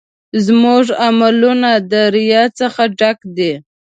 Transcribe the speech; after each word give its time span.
زموږ 0.45 0.85
عملونه 1.05 1.69
د 1.91 1.93
ریا 2.15 2.43
څخه 2.59 2.81
ډک 2.99 3.19
دي. 3.37 3.53